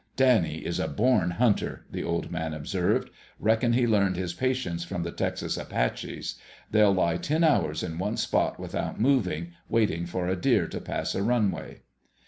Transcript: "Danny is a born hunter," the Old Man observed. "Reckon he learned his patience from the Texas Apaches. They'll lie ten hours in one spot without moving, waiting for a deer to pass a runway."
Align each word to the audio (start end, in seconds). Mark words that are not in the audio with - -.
"Danny 0.15 0.65
is 0.65 0.79
a 0.79 0.87
born 0.87 1.29
hunter," 1.29 1.85
the 1.91 2.03
Old 2.03 2.31
Man 2.31 2.55
observed. 2.55 3.11
"Reckon 3.37 3.73
he 3.73 3.85
learned 3.85 4.15
his 4.15 4.33
patience 4.33 4.83
from 4.83 5.03
the 5.03 5.11
Texas 5.11 5.57
Apaches. 5.57 6.39
They'll 6.71 6.91
lie 6.95 7.17
ten 7.17 7.43
hours 7.43 7.83
in 7.83 7.99
one 7.99 8.17
spot 8.17 8.59
without 8.59 8.99
moving, 8.99 9.53
waiting 9.69 10.07
for 10.07 10.27
a 10.27 10.35
deer 10.35 10.65
to 10.69 10.81
pass 10.81 11.13
a 11.13 11.21
runway." 11.21 11.81